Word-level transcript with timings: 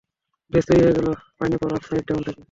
ব্যাস 0.53 0.65
তৈরি 0.67 0.81
হয়ে 0.83 0.95
গেল 0.97 1.07
pineapple 1.37 1.69
up 1.77 1.83
side 1.87 2.03
down 2.07 2.21
cake. 2.25 2.37